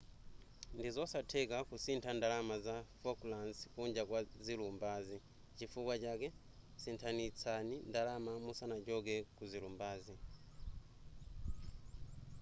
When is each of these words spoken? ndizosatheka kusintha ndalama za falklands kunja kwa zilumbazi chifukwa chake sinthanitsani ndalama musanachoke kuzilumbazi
ndizosatheka 0.77 1.57
kusintha 1.69 2.09
ndalama 2.17 2.55
za 2.65 2.75
falklands 3.01 3.59
kunja 3.73 4.03
kwa 4.09 4.19
zilumbazi 4.45 5.17
chifukwa 5.57 5.95
chake 6.03 6.27
sinthanitsani 6.81 7.75
ndalama 7.89 8.31
musanachoke 8.45 9.15
kuzilumbazi 9.37 10.15